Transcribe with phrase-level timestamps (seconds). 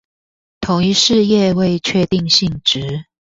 [0.61, 3.05] 同一事業未確定性質